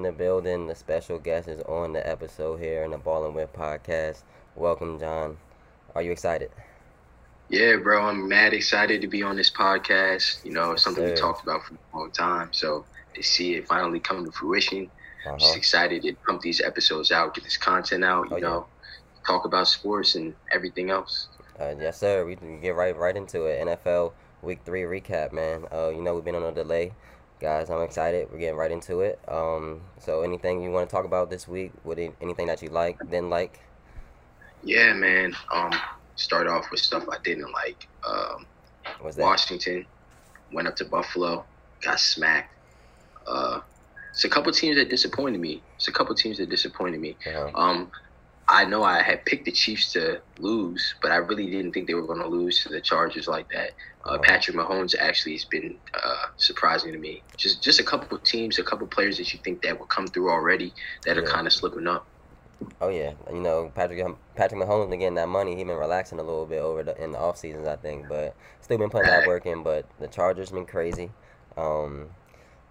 [0.00, 0.66] in the building.
[0.66, 4.22] The special guest is on the episode here in the Ball and Whip podcast.
[4.56, 5.36] Welcome, John.
[5.94, 6.50] Are you excited?
[7.50, 10.42] Yeah, bro, I'm mad excited to be on this podcast.
[10.44, 12.48] You know, it's something we talked about for a long time.
[12.52, 12.84] So
[13.14, 14.90] to see it finally come to fruition,
[15.26, 15.36] Uh-huh.
[15.36, 18.48] just excited to pump these episodes out, get this content out, you Oh, yeah.
[18.48, 18.66] know,
[19.26, 21.28] talk about sports and everything else.
[21.60, 22.24] Uh, yes, sir.
[22.24, 23.60] We can get right right into it.
[23.66, 25.66] NFL Week Three recap, man.
[25.70, 26.92] Uh, you know we've been on a delay,
[27.40, 27.70] guys.
[27.70, 28.28] I'm excited.
[28.30, 29.18] We're getting right into it.
[29.26, 31.72] Um, so anything you want to talk about this week?
[31.82, 33.60] What anything that you like, didn't like?
[34.62, 35.34] Yeah, man.
[35.52, 35.72] Um,
[36.16, 37.88] start off with stuff I didn't like.
[38.06, 38.46] Um,
[39.02, 39.22] Was that?
[39.22, 39.86] Washington
[40.52, 41.44] went up to Buffalo,
[41.80, 42.52] got smacked.
[43.26, 43.60] Uh,
[44.10, 45.62] it's a couple teams that disappointed me.
[45.76, 47.16] It's a couple teams that disappointed me.
[47.26, 47.50] Uh-huh.
[47.54, 47.90] Um,
[48.50, 51.94] I know I had picked the Chiefs to lose, but I really didn't think they
[51.94, 53.70] were going to lose to the Chargers like that.
[54.04, 54.18] Uh.
[54.18, 57.22] Patrick Mahomes actually has been uh, surprising to me.
[57.36, 59.86] Just just a couple of teams, a couple of players that you think that will
[59.86, 60.74] come through already
[61.06, 62.06] that are kind of slipping up.
[62.80, 65.54] Oh yeah, you know Patrick Patrick Mahomes getting that money.
[65.54, 68.34] He been relaxing a little bit over the in the off seasons, I think, but
[68.62, 69.62] still been putting that work in.
[69.62, 71.10] But the Chargers been crazy.
[71.56, 72.10] Um,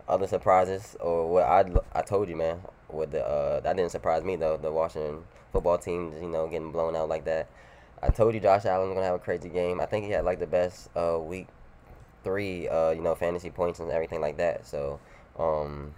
[0.09, 2.61] other surprises or what I I told you, man.
[2.91, 4.57] With the uh, that didn't surprise me though.
[4.57, 7.47] The Washington football team, you know, getting blown out like that.
[8.01, 9.79] I told you Josh Allen was gonna have a crazy game.
[9.79, 11.47] I think he had like the best uh week
[12.23, 14.65] three, uh, you know, fantasy points and everything like that.
[14.65, 14.99] So,
[15.37, 15.93] um,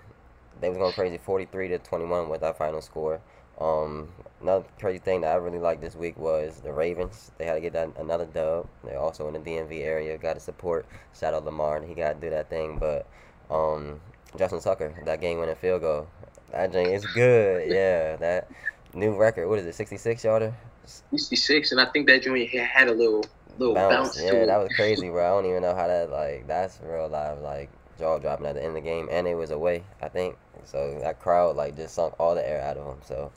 [0.60, 3.22] they was going crazy, forty three to twenty one with our final score.
[3.60, 4.10] Um,
[4.42, 7.32] another crazy thing that I really liked this week was the Ravens.
[7.38, 8.68] They had to get that another dub.
[8.84, 10.18] They're also in the DMV area.
[10.18, 10.86] Got to support.
[11.18, 12.78] Shout out Lamar, and he got to do that thing.
[12.80, 13.06] But
[13.52, 14.00] um,
[14.38, 16.08] Justin Tucker, that game winning field goal,
[16.52, 17.72] that thing is good.
[17.72, 18.50] Yeah, that
[18.94, 19.48] new record.
[19.48, 19.76] What is it?
[19.76, 20.54] Sixty six yarder.
[20.86, 23.24] 66, and I think that joint had a little
[23.58, 24.22] little bounce, bounce.
[24.22, 25.24] Yeah, that was crazy, bro.
[25.24, 28.62] I don't even know how that like that's real live like jaw dropping at the
[28.62, 30.38] end of the game, and it was away, I think.
[30.64, 33.02] So that crowd like just sunk all the air out of him.
[33.06, 33.32] So,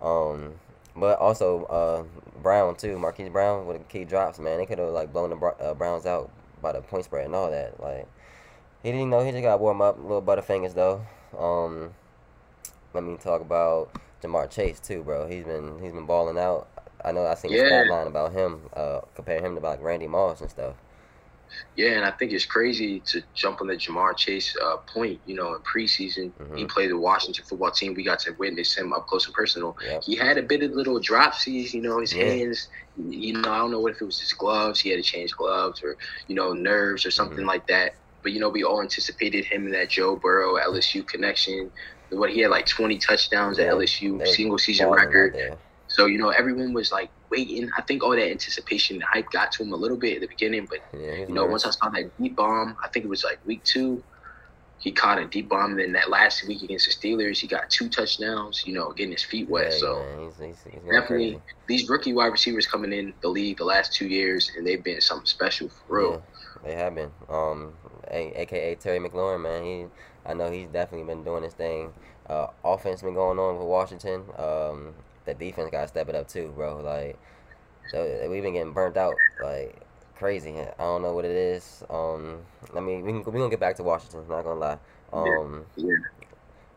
[0.00, 0.54] um,
[0.96, 2.04] but also uh
[2.42, 4.58] Brown too, Marquise Brown with the key drops, man.
[4.58, 7.50] They could have like blown the uh, Browns out by the point spread and all
[7.50, 7.80] that.
[7.80, 8.06] Like
[8.82, 11.04] he didn't know he just got warm up, little butterfingers though.
[11.38, 11.94] Um,
[12.94, 13.90] let me talk about
[14.22, 15.26] Ja'Marr Chase too, bro.
[15.26, 16.68] He's been he's been balling out.
[17.04, 17.66] I know I seen a Yeah.
[17.66, 20.74] stat line about him, uh, comparing him to like Randy Moss and stuff.
[21.76, 25.20] Yeah, and I think it's crazy to jump on the Ja'Marr Chase uh, point.
[25.26, 26.68] You know, in preseason, he Mhm.
[26.70, 27.92] played the Washington football team.
[27.94, 29.76] We got to witness him up close and personal.
[29.84, 30.02] Yep.
[30.04, 32.24] He had a bit of little dropsies, you know, his Yeah.
[32.24, 32.68] hands.
[32.96, 34.80] You know, I don't know what if it was his gloves.
[34.80, 37.48] He had to change gloves, or you know, nerves, or something Mhm.
[37.48, 37.96] like that.
[38.22, 41.70] But you know, we all anticipated him in that Joe Burrow LSU connection.
[42.10, 45.34] What he had like 20 touchdowns at LSU, single season record.
[45.88, 47.70] So you know, everyone was like waiting.
[47.76, 50.26] I think all that anticipation, and hype got to him a little bit at the
[50.28, 53.24] beginning, but Yeah, you know, once I saw that deep bomb, I think it was
[53.24, 54.02] like week two,
[54.82, 55.72] he caught a deep bomb.
[55.72, 59.12] And then that last week against the Steelers, he got two touchdowns, you know, getting
[59.12, 59.72] his feet wet.
[59.72, 63.58] Yeah, so man, he's, he's, he's definitely these rookie wide receivers coming in the league
[63.58, 66.12] the last two years, and they've been something special for real.
[66.64, 67.10] Yeah, they have been.
[67.28, 67.74] Um,
[68.12, 69.64] a, aka Terry McLaurin, man.
[69.64, 69.86] He,
[70.26, 71.92] I know he's definitely been doing his thing.
[72.28, 74.22] Uh, offense been going on with Washington.
[74.38, 76.80] Um, the defense got to step it up too, bro.
[76.80, 77.18] Like,
[77.86, 79.80] so we've been getting burnt out, like
[80.16, 80.54] crazy.
[80.58, 81.82] I don't know what it is.
[81.90, 82.38] Um,
[82.76, 84.24] I mean, we can we gonna get back to Washington.
[84.28, 84.78] Not gonna lie.
[85.12, 85.96] Um, Yeah.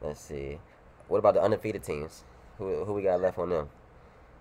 [0.01, 0.59] let's see.
[1.07, 2.23] What about the undefeated teams?
[2.57, 3.69] Who who we got left on them?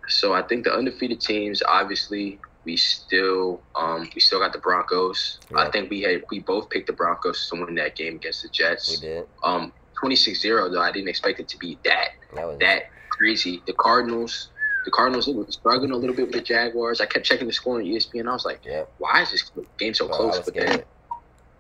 [0.09, 5.41] So I think the undefeated teams, obviously, we still um we still got the Broncos.
[5.55, 8.49] I think we had we both picked the Broncos to win that game against the
[8.49, 8.89] Jets.
[9.03, 9.27] We did.
[9.45, 12.83] Um 26-0 though, I didn't expect it to be that That that
[13.19, 13.63] crazy.
[13.67, 14.51] The Cardinals,
[14.85, 17.01] the Cardinals were struggling a little bit with the Jaguars.
[17.01, 18.29] I kept checking the score on ESPN.
[18.29, 18.93] I was like, Yep.
[18.99, 20.41] why is this game so I close?
[20.41, 20.87] But then, scared.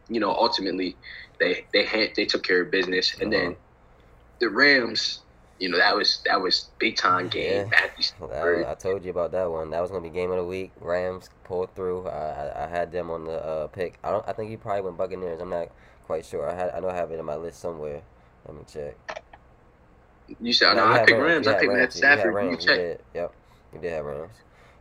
[0.08, 0.98] you know, ultimately,
[1.40, 3.54] they they had they took care of business, and then Uh-huh.
[4.40, 5.23] the Rams,
[5.58, 7.68] you know, that was that was big time game.
[7.70, 7.86] Yeah.
[8.20, 9.70] Matthew I, told you about that one.
[9.70, 10.72] That was gonna be game of the week.
[10.80, 12.06] Rams pulled through.
[12.08, 13.98] I I, I had them on the uh, pick.
[14.02, 14.26] I don't.
[14.28, 15.40] I think he probably went Buccaneers.
[15.40, 15.68] I'm not
[16.06, 16.48] quite sure.
[16.50, 16.70] I had.
[16.70, 18.02] I know I have it in my list somewhere.
[18.46, 19.22] Let me check.
[20.40, 21.46] You said, No, no, I picked Rams.
[21.46, 21.94] You I picked Matt Rams.
[21.94, 22.24] You Stafford.
[22.24, 22.64] You Rams.
[22.64, 22.78] You check.
[22.78, 23.00] did.
[23.14, 23.32] Yep.
[23.74, 24.34] You did have Rams.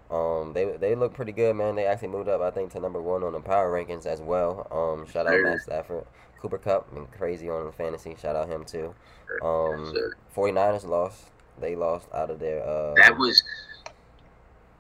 [0.10, 1.76] Um, they they look pretty good, man.
[1.76, 4.68] They actually moved up, I think, to number one on the power rankings as well.
[4.72, 5.42] Um, shout out.
[5.42, 6.06] Matt Stafford.
[6.44, 8.18] Cooper Kupp, been crazy on the fantasy.
[8.22, 8.94] Shout out him too.
[9.42, 10.18] Um, Sure.
[10.36, 11.24] 49ers lost.
[11.58, 12.62] They lost out of their.
[12.62, 13.42] Uh, That was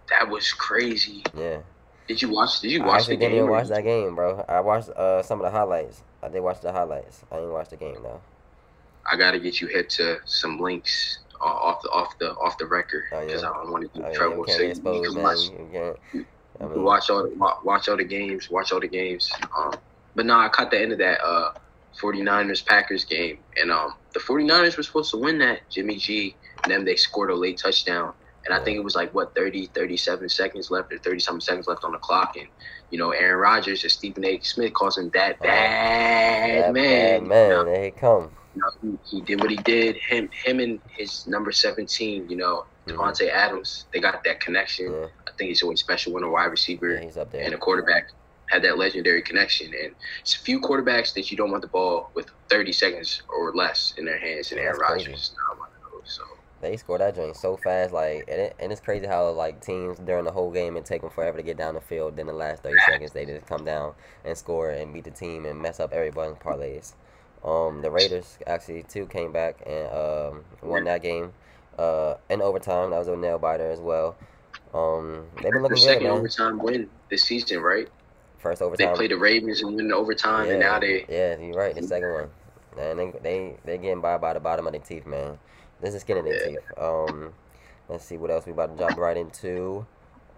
[0.10, 1.24] that was crazy.
[1.36, 1.60] yeah.
[2.10, 2.60] Did you watch?
[2.60, 3.44] Did you I watch actually the didn't game?
[3.45, 4.44] even watch that game, bro.
[4.50, 6.04] I watched uh, some of the highlights.
[6.21, 7.24] I did watch the highlights.
[7.31, 8.19] I didn't watch the game though.
[9.09, 12.66] I gotta get you hip to some links uh, off the off the off the
[12.68, 13.25] record Oh, yeah?
[13.27, 14.44] because I don't want to Oh, get in trouble.
[14.44, 16.25] can't so you can watch, You.
[16.59, 17.33] I mean, watch all the,
[17.63, 18.50] watch all the games.
[18.51, 19.31] Watch all the games.
[19.57, 19.74] Um,
[20.15, 21.50] but no, I caught the end of that uh
[22.01, 25.62] 49ers Packers game, and um the 49ers were supposed to win that.
[25.71, 28.13] Jimmy G and them they scored a late touchdown.
[28.45, 31.65] And I think it was like what 30, 37 seconds left or 30 something seconds
[31.68, 32.33] left on the clock.
[32.36, 32.48] And,
[32.89, 34.38] you know, Aaron Rodgers and Stephen A.
[34.42, 36.83] Smith calls him that bad That man.
[36.83, 38.31] bad man, You know, there he come.
[38.54, 39.95] you know, he, he did what he did.
[40.09, 43.30] Him him and his number seventeen, you know, Mhm.
[43.31, 44.92] Adams, they got that connection.
[44.92, 47.45] Yeah, I think he's always special when a wide receiver yeah, he's up there.
[47.45, 48.04] and a quarterback
[48.54, 49.68] had that legendary connection.
[49.68, 53.52] And it's a few quarterbacks that you don't want the ball with 30 seconds or
[53.54, 54.80] less in their hands, and Aaron.
[54.80, 56.14] Rodgers is not one of those.
[56.14, 56.24] So
[56.62, 59.98] They scored that joint so fast, like, and, it, and it's crazy how like teams
[60.00, 62.16] during the whole game it take them forever to get down the field.
[62.16, 65.46] Then the last thirty seconds they just come down and score and beat the team
[65.46, 66.94] and mess up everybody's parlays.
[67.44, 71.34] Um, the Raiders actually too came back and um, won that game
[71.78, 72.92] uh, in overtime.
[72.92, 74.16] That was a nail biter as well.
[74.74, 76.12] Um, they've been the looking good, second man.
[76.14, 77.90] overtime win this season, right?
[78.44, 78.95] First They overtime.
[78.98, 81.74] played the Ravens and win the overtime, and now they Yeah, you're right.
[81.74, 82.30] The second one,
[82.78, 85.40] and they they they getting by by the bottom of their teeth, man.
[85.81, 86.45] This is skin in their Yeah.
[86.45, 86.78] teeth.
[86.78, 87.34] Um,
[87.88, 89.86] let's see what else we about to jump right into.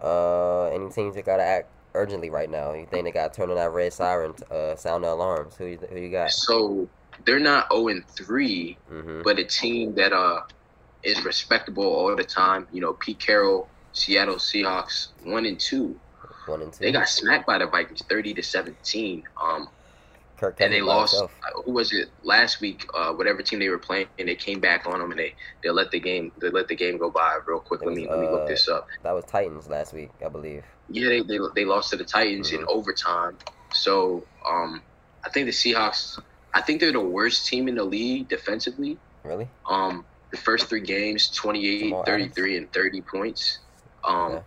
[0.02, 2.72] Uh, any teams that gotta act urgently right now?
[2.74, 5.56] You think they got to turn on that red siren, uh, sound the alarms?
[5.56, 6.30] Who you, who you got?
[6.30, 6.88] so
[7.24, 9.22] they're not 0 and 3, Mm-hmm.
[9.22, 10.42] but a team that uh
[11.02, 12.68] is respectable all the time.
[12.72, 15.98] You know, Pete Carroll, Seattle Seahawks, one and two.
[16.46, 16.84] One and two.
[16.84, 19.22] They got smacked by the Vikings, thirty to seventeen.
[19.42, 19.68] Um,
[20.36, 21.14] Kirk and they lost.
[21.14, 21.32] himself.
[21.46, 22.86] uh, Who was it last week?
[22.94, 25.70] Uh, whatever team they were playing, and they came back on them, and they they
[25.70, 27.80] let the game they let the game go by real quick.
[27.82, 28.86] It Let me was, let me uh, look this up.
[29.02, 30.64] That was Titans last week, I believe.
[30.88, 32.66] Yeah, they they, they lost to the Titans in Mhm.
[32.68, 33.38] overtime.
[33.72, 34.82] So um,
[35.24, 36.18] I think the Seahawks.
[36.54, 38.98] I think they're the worst team in the league defensively.
[39.24, 39.48] Really?
[39.68, 43.58] Um, the first three games, 28, 33, and 30 points.
[44.04, 44.40] Um, Yeah.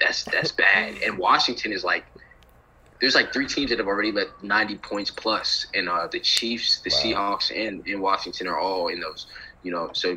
[0.00, 0.96] That's that's bad.
[1.04, 2.04] And Washington is like,
[3.00, 6.80] there's like three teams that have already let 90 points plus, and uh, the Chiefs,
[6.80, 7.36] the Wow.
[7.36, 9.26] Seahawks, and, and Washington are all in those.
[9.62, 10.16] You know, so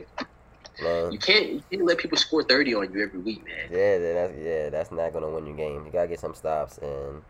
[0.82, 1.12] Man.
[1.12, 3.70] you can't you can't let people score 30 on you every week, man.
[3.72, 5.86] Yeah, that's yeah, that's not gonna win you game.
[5.86, 7.24] You gotta get some stops and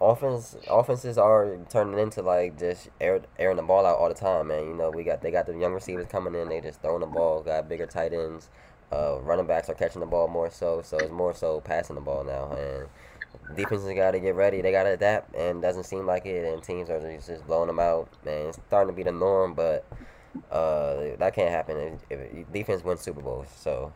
[0.00, 4.48] offense offenses are turning into like just air, airing the ball out all the time,
[4.48, 4.66] man.
[4.66, 7.06] You know, we got they got the young receivers coming in, they just throwing the
[7.06, 8.48] ball, got bigger tight ends.
[8.90, 12.00] Uh, running backs are catching the ball more so, so it's more so passing the
[12.00, 12.88] ball now, and
[13.56, 14.60] defenses got to get ready.
[14.62, 16.50] They got to adapt, and doesn't seem like it.
[16.50, 19.84] And teams are just, blowing them out, and It's starting to be the norm, but
[20.50, 23.48] uh, that can't happen if, if defense wins Super Bowls.
[23.54, 23.92] So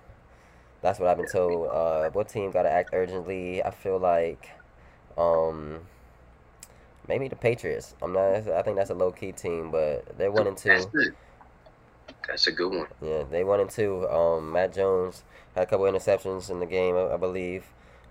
[0.82, 1.68] that's what I've been told.
[1.68, 3.62] Uh, what team got to act urgently?
[3.62, 4.50] I feel like,
[5.16, 5.80] um,
[7.08, 7.94] maybe the Patriots.
[8.02, 8.48] I'm not.
[8.48, 10.84] I think that's a low key team, but they're one and two.
[12.26, 12.86] That's a good one.
[13.02, 14.08] Yeah, they one and two.
[14.08, 17.64] Um, Mac Jones had a couple interceptions in the game, I, I believe.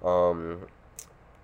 [0.04, 0.68] Um,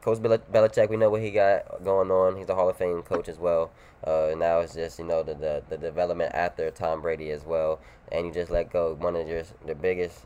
[0.01, 2.37] Coach Bel- Belichick, we know what he got going on.
[2.37, 3.71] He's a Hall of Fame coach as well.
[4.03, 7.79] Uh, now it's just you know the, the the development after Tom Brady as well,
[8.11, 10.25] and you just let go one of your the biggest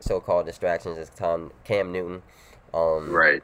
[0.00, 2.22] so-called distractions is Tom Cam Newton.
[2.74, 3.42] Um, Right.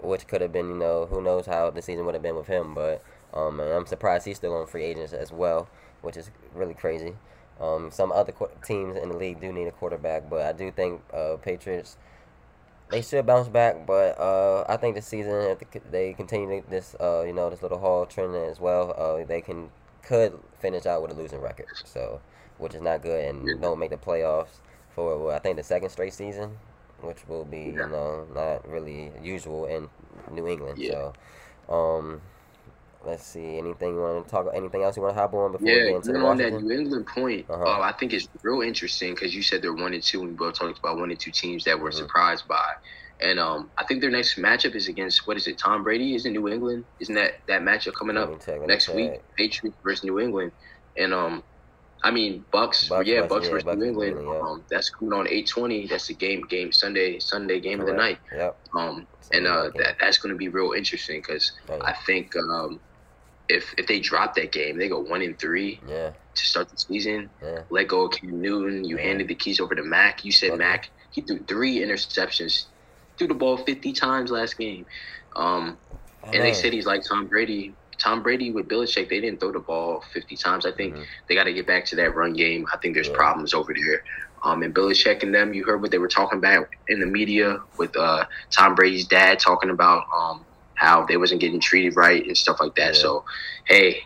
[0.00, 2.46] which could have been, you know, who knows how the season would have been with
[2.46, 2.74] him.
[2.74, 3.02] But
[3.34, 5.68] um, and I'm surprised he's still on free agents as well,
[6.02, 7.14] which is really crazy.
[7.60, 10.70] Um, some other qu- teams in the league do need a quarterback, but I do
[10.70, 11.96] think uh, Patriots
[12.90, 13.86] they should bounce back.
[13.86, 17.78] But uh, I think this season, if they continue this, uh, you know, this little
[17.78, 19.70] haul trend as well, uh, they can
[20.02, 21.66] could finish out with a losing record.
[21.84, 22.20] So,
[22.58, 23.54] which is not good, and Yeah.
[23.60, 24.60] don't make the playoffs
[24.94, 26.56] for well, I think the second straight season,
[27.02, 27.82] which will be Yeah.
[27.82, 29.90] you know not really usual in
[30.30, 30.78] New England.
[30.78, 31.10] Yeah.
[31.68, 32.20] So, um,
[33.04, 33.58] let's see.
[33.58, 34.46] Anything you want to talk?
[34.54, 36.36] Anything else you want to hop on before we Yeah, get into the going on
[36.38, 37.64] that New England point, Uh-huh.
[37.64, 40.34] uh, I think it's real interesting because you said they're one and two, and we
[40.36, 41.94] both talked about one and two teams that we're Mhm.
[41.94, 42.74] surprised by.
[43.20, 45.58] And um, I think their next matchup is against what is it?
[45.58, 46.84] Tom Brady is in New England.
[47.00, 48.94] Isn't that that matchup coming up check, next check.
[48.94, 49.12] week?
[49.36, 50.52] Patriots versus New England,
[50.96, 51.42] and um,
[52.04, 52.88] I mean Bucks.
[52.88, 54.14] Bucks yeah, Bucks yeah, versus Bucks New England.
[54.14, 54.48] New England, yeah.
[54.52, 55.88] Um, that's coming on eight twenty.
[55.88, 56.46] That's the game.
[56.46, 57.18] Game Sunday.
[57.18, 58.18] Sunday game of the night.
[58.32, 58.56] Yep.
[58.74, 61.52] Um, and uh, that that's going to be real interesting because.
[61.84, 62.78] I think um,
[63.48, 66.10] if if they drop that game, they go one in three yeah.
[66.34, 67.30] to start the season.
[67.42, 67.62] Yeah.
[67.70, 68.84] Let go of Cam Newton.
[68.84, 70.24] You handed the keys over to Mac.
[70.24, 70.58] You said Okay.
[70.58, 70.90] Mac.
[71.10, 72.66] He threw three interceptions.
[73.16, 74.86] Threw the ball fifty times last game.
[75.36, 75.78] Um,
[76.24, 77.74] and they said he's like Tom Brady.
[77.98, 80.64] Tom Brady with Belichick, they didn't throw the ball 50 times.
[80.64, 81.04] I think Mhm.
[81.28, 82.64] they got to get back to that run game.
[82.72, 83.16] I think there's Yeah.
[83.16, 84.04] problems over there.
[84.44, 87.58] Um, and Belichick and them, you heard what they were talking about in the media
[87.76, 90.44] with uh, Tom Brady's dad talking about um,
[90.78, 92.94] how they wasn't getting treated right and stuff like that.
[92.94, 93.00] Yeah.
[93.00, 93.24] So,
[93.64, 94.02] hey,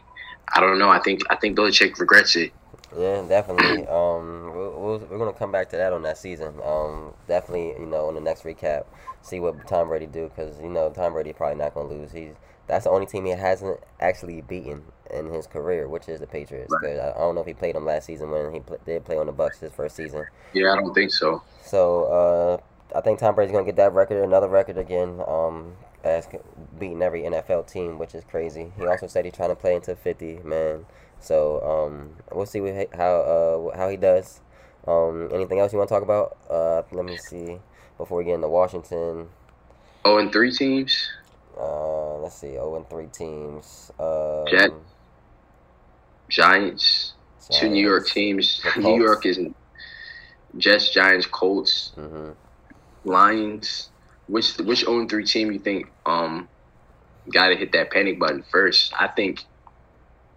[0.54, 0.88] I don't know.
[0.88, 2.52] I think I think Belichick regrets it.
[2.98, 3.86] Yeah, definitely.
[3.92, 6.54] Um, we'll, we'll, we're gonna come back to that on that season.
[6.64, 8.84] Um, definitely, you know, on the next recap,
[9.20, 12.12] see what Tom Brady do because you know Tom Brady probably not gonna lose.
[12.12, 12.34] He's
[12.66, 16.72] that's the only team he hasn't actually beaten in his career, which is the Patriots.
[16.80, 19.04] Because I, I don't know if he played them last season when he pl- did
[19.04, 20.24] play on the Bucks his first season.
[20.54, 21.42] Yeah, I don't think so.
[21.64, 25.20] So uh, I think Tom Brady's gonna get that record, another record again.
[25.26, 26.26] Um, as
[26.78, 28.72] beating every NFL team, which is crazy.
[28.76, 30.86] He also said he's trying to play into fifty, man.
[31.20, 33.14] So um, we'll see what, how
[33.72, 34.40] uh, how he does.
[34.86, 36.36] Um, anything else you want to talk about?
[36.50, 37.58] Uh, let me see
[37.98, 39.28] before we get into Washington.
[40.04, 41.08] Oh, and three teams.
[41.56, 42.56] Uh, let's see.
[42.58, 43.92] Oh, and three teams.
[44.00, 44.70] Um, Jet-
[46.28, 47.12] Giants.
[47.50, 48.60] Two New York teams.
[48.76, 49.38] New York is
[50.56, 52.34] Jets, Giants, Colts, Mhm.
[53.04, 53.90] Lions.
[54.32, 56.48] Which which 0 3 team you think um
[57.30, 58.94] got to hit that panic button first?
[58.98, 59.44] I think.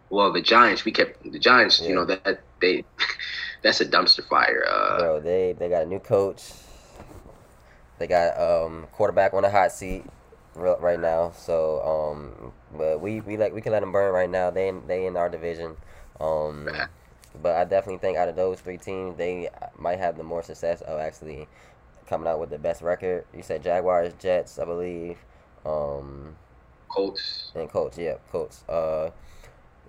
[0.10, 0.84] Well, the Giants.
[0.84, 1.80] We kept the Giants.
[1.80, 1.88] Yeah.
[1.88, 2.84] You know that they.
[3.64, 4.66] That's a dumpster fire.
[4.70, 6.44] Uh, Bro, they they got a new coach.
[7.98, 10.04] They got um quarterback on the hot seat
[10.56, 11.32] right now.
[11.32, 14.52] So um, but we we like we can let them burn right now.
[14.52, 15.78] They in, they in our division.
[16.20, 16.70] Um,
[17.42, 19.50] but I definitely think out of those three teams, they
[19.80, 21.48] might have the more success of actually
[22.07, 23.25] coming out with the best record.
[23.35, 25.17] You said Jaguars, Jets, I believe.
[25.65, 26.35] Um,
[26.89, 27.51] Colts.
[27.55, 28.63] and Colts, yeah, Colts.
[28.69, 29.09] Uh,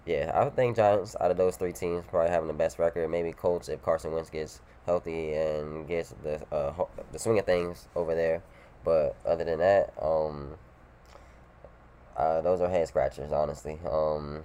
[0.06, 3.08] yeah, I would think Giants out of those three teams probably having the best record.
[3.11, 6.73] Maybe Colts if Carson Wentz gets healthy and gets the uh,
[7.12, 8.42] the swing of things over there.
[8.85, 10.54] But other than that, um,
[12.16, 13.78] uh, those are head scratchers, honestly.
[13.90, 14.44] Um,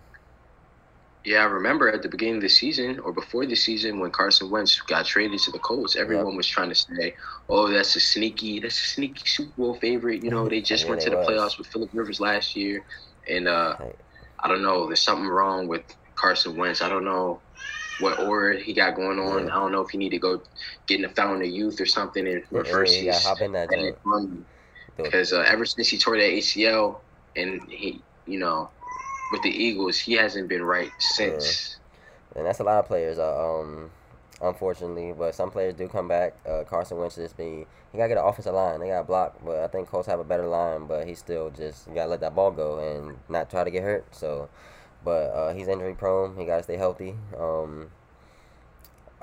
[1.23, 4.49] Yeah, I remember at the beginning of the season or before the season when Carson
[4.49, 7.15] Wentz got traded to the Colts, everyone was trying to say,
[7.47, 11.01] "Oh, that's a sneaky, that's a sneaky Super Bowl favorite." You know, they just went
[11.01, 11.27] to the was.
[11.27, 12.83] playoffs with Philip Rivers last year,
[13.29, 13.93] and uh, Hey.
[14.43, 15.83] I don't know, there's something wrong with
[16.15, 16.81] Carson Wentz.
[16.81, 17.41] I don't know
[17.99, 19.47] what aura he got going on.
[19.47, 19.55] Yeah.
[19.55, 20.41] I don't know if he need to go
[20.87, 23.51] get in the fountain of youth or something and yeah, reverse gotta his hop in
[23.51, 23.97] that joint.
[24.03, 25.03] Do it.
[25.03, 27.01] because uh, ever since he tore that ACL
[27.35, 28.71] and he, you know,
[29.31, 31.77] with the Eagles, he hasn't been right since.
[32.35, 33.91] And that's a lot of players, uh, um,
[34.41, 35.13] unfortunately.
[35.17, 36.35] But some players do come back.
[36.47, 38.79] Uh, Carson Wentz just be he gotta get an offensive line.
[38.79, 40.85] They got blocked, but I think Colts have a better line.
[40.85, 44.05] But he still just gotta let that ball go and not try to get hurt.
[44.15, 44.49] So,
[45.03, 46.37] but uh, he's injury prone.
[46.37, 47.15] He gotta stay healthy.
[47.37, 47.91] Um,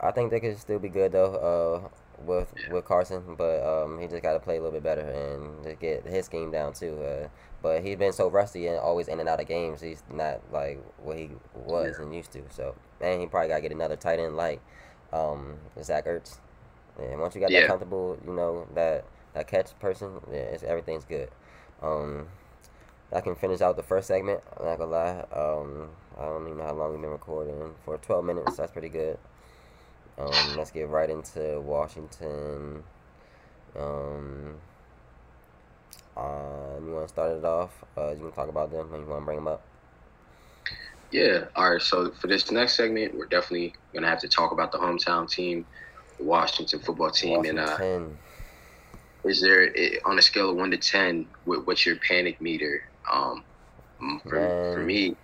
[0.02, 1.82] I think they could still be good though.
[1.84, 1.88] Uh,
[2.24, 5.64] with with Carson, but um, he just got to play a little bit better and
[5.64, 6.98] just get his game down too.
[7.02, 7.28] Uh,
[7.62, 9.80] but he's been so rusty and always in and out of games.
[9.80, 12.42] He's not like what he was and used to.
[12.50, 14.60] So and he probably got to get another tight end like
[15.12, 16.38] um, Zach Ertz.
[16.98, 21.04] And once you got that comfortable, you know that that catch person, yeah, it's, everything's
[21.04, 21.30] good.
[21.82, 22.26] Um,
[23.12, 24.40] I can finish out the first segment.
[24.58, 25.24] I'm not gonna lie.
[25.32, 25.88] Um,
[26.18, 28.56] I don't even know how long we've been recording for 12 minutes.
[28.56, 29.18] That's pretty good.
[30.18, 32.82] Um, let's get right into Washington.
[33.78, 34.54] Um,
[36.18, 37.70] uh, you want to start it off?
[37.96, 39.62] Uh, you want to talk about them, and you want to bring them up?
[41.10, 41.44] Yeah.
[41.56, 41.82] All right.
[41.82, 45.64] So for this next segment, we're definitely gonna have to talk about the hometown team,
[46.18, 47.78] the Washington football team, and uh,
[49.25, 52.82] is there eh, on a scale of one to ten, what, what's your panic meter?
[53.10, 53.44] Um,
[54.25, 55.16] for, for me,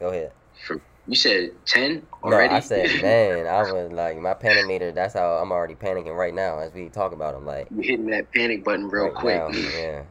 [0.00, 0.32] Go ahead.
[0.66, 2.54] for you said ten already?
[2.54, 2.56] No.
[2.56, 4.92] I said, man, I was like, my panic meter.
[4.92, 7.44] That's how I'm already panicking right now as we talk about them.
[7.46, 9.42] Like you hitting that panic button real right quick.
[9.42, 10.02] now, yeah.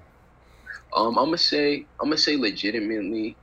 [0.96, 3.38] Um, I'm gonna say, I'm gonna say, legitimately,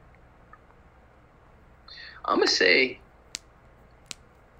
[2.27, 3.01] I'm gonna say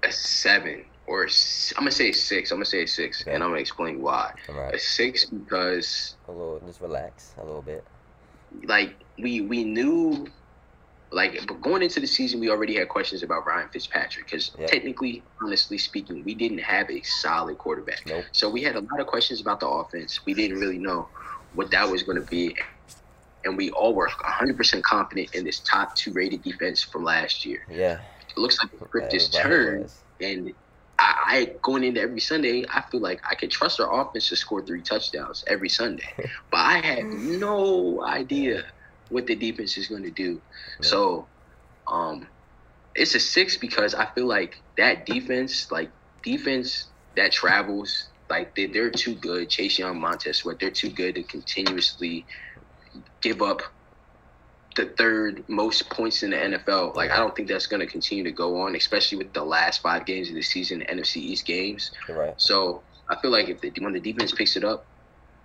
[0.03, 1.29] a seven or i
[1.77, 2.51] I'm gonna say six.
[2.51, 3.33] I'm gonna say six, Okay.
[3.33, 4.31] and I'm gonna explain why.
[4.49, 7.83] All A six because A little, just relax a little bit.
[8.67, 10.27] like we we knew
[11.11, 14.69] like but going into the season we already had questions about Ryan Fitzpatrick because Yep.
[14.69, 18.25] technically honestly speaking we didn't have a solid quarterback Nope.
[18.31, 21.09] so we had a lot of questions about the offense we didn't really know
[21.53, 22.55] what that was going to be
[23.45, 27.59] and we all were 100% confident in this top two rated defense from last year
[27.69, 27.99] Yeah.
[28.29, 30.53] it looks like the script is turned and
[31.01, 34.35] I, I going into every Sunday, I feel like I could trust our offense to
[34.35, 36.03] score three touchdowns every Sunday,
[36.51, 38.65] but I had no idea
[39.09, 40.41] what the defense is going to do.
[40.81, 41.27] So,
[41.87, 42.27] um,
[42.95, 45.89] it's a six because I feel like that defense, like
[46.23, 49.49] defense that travels, like they, they're too good.
[49.49, 52.25] Chase Young, Montez Sweat, they're too good to continuously
[53.21, 53.61] give up
[54.75, 56.95] the third most points in the NFL.
[56.95, 59.81] Like I don't think that's going to continue to go on, especially with the last
[59.81, 61.91] five games of the season, the NFC East games.
[62.07, 62.33] Right.
[62.37, 64.85] So I feel like if the, when the defense picks it up,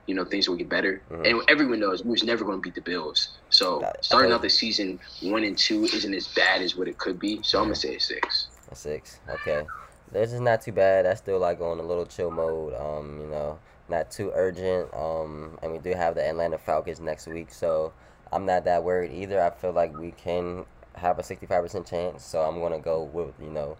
[0.06, 1.00] you know things will get better.
[1.10, 1.30] Mhm.
[1.30, 3.28] And everyone knows we was never going to beat the Bills.
[3.50, 6.98] So That- starting out the season one and two isn't as bad as what it
[6.98, 7.40] could be.
[7.42, 8.48] So I'm gonna say a six.
[8.72, 9.20] Six.
[9.28, 9.64] Okay.
[10.10, 11.06] This is not too bad.
[11.06, 12.74] That's still like on a little chill mode.
[12.74, 13.58] Um, you know,
[13.88, 14.92] not too urgent.
[14.94, 17.92] Um, and we do have the Atlanta Falcons next week, so
[18.32, 19.40] I'm not that worried either.
[19.40, 23.50] I feel like we can have a 65% chance, so I'm gonna go with you
[23.50, 23.76] know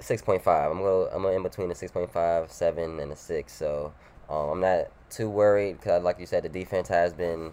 [0.00, 0.70] 6.5.
[0.70, 3.52] I'm going I'm in between a 6.5, 7, and a 6.
[3.52, 3.92] So
[4.28, 7.52] um, I'm not too worried because, like you said, the defense has been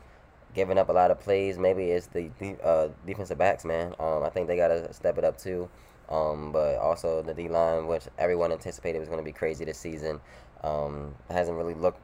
[0.53, 1.57] giving up a lot of plays.
[1.57, 2.29] Maybe it's the
[2.63, 3.95] uh, defensive backs, man.
[3.99, 5.69] Um, I think they got to step it up too.
[6.09, 9.77] Um, but also the D line, which everyone anticipated was going to be crazy this
[9.77, 10.19] season,
[10.63, 12.01] um, hasn't really looked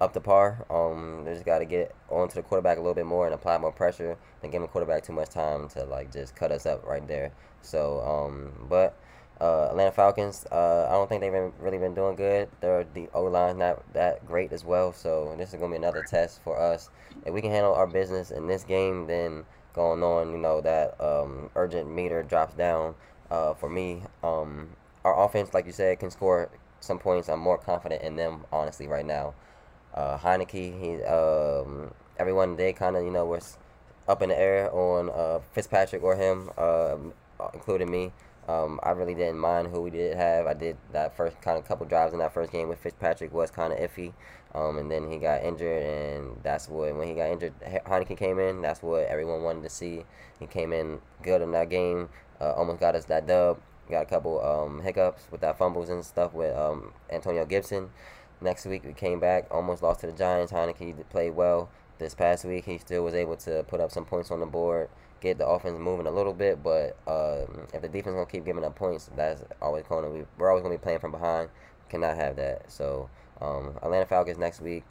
[0.00, 0.64] up to par.
[0.70, 3.58] Um, they just got to get onto the quarterback a little bit more and apply
[3.58, 6.84] more pressure and give the quarterback too much time to like just cut us up
[6.86, 7.32] right there.
[7.60, 8.96] So, um, but
[9.40, 12.48] uh, Atlanta Falcons, uh, I don't think they've been, really been doing good.
[12.60, 14.92] Their the O line's not that great as well.
[14.92, 16.90] So this is gonna be another test for us.
[17.26, 21.00] If we can handle our business in this game, then going on, you know, that
[21.00, 22.94] um, urgent meter drops down.
[23.30, 24.68] Uh, for me, um,
[25.04, 26.48] our offense, like you said, can score
[26.80, 27.28] some points.
[27.28, 29.34] I'm more confident in them, honestly, right now.
[29.94, 33.58] Uh, Heinicke, he, um, everyone they kind of, you know, was
[34.06, 36.96] up in the air on uh, Fitzpatrick or him, uh,
[37.52, 38.12] including me.
[38.48, 40.46] Um, I really didn't mind who we did have.
[40.46, 43.50] I did that first kind of couple drives in that first game with Fitzpatrick was
[43.50, 44.12] kind of iffy,
[44.54, 47.54] um, and then he got injured, and that's what when he got injured,
[47.86, 48.60] Heinicke came in.
[48.60, 50.04] That's what everyone wanted to see.
[50.38, 52.10] He came in good in that game,
[52.40, 53.58] uh, almost got us that dub.
[53.90, 57.90] Got a couple um, hiccups with that fumbles and stuff with um, Antonio Gibson.
[58.40, 60.52] Next week we came back, almost lost to the Giants.
[60.52, 61.70] Heinicke played well.
[61.98, 64.88] This past week he still was able to put up some points on the board
[65.24, 66.62] get the offense moving a little bit.
[66.62, 70.26] But um, if the defense gonna keep giving up points, that's always going to be.
[70.38, 71.48] We're always gonna be playing from behind.
[71.88, 72.70] Cannot have that.
[72.70, 73.08] So
[73.40, 74.84] um, Atlanta Falcons next week.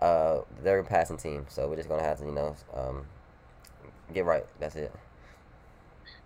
[0.00, 3.06] Uh, they're a passing team, so we're just gonna have to, you know, um,
[4.12, 4.44] get right.
[4.60, 4.92] That's it.